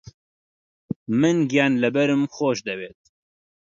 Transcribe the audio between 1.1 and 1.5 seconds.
من